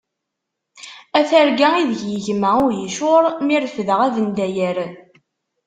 A 1.19 1.21
targa 1.31 1.69
i 1.81 1.83
deg 1.91 1.99
yegma 2.13 2.51
uhicur! 2.65 3.23
Mi 3.45 3.55
refdeɣ 3.63 3.99
abendayer. 4.07 4.77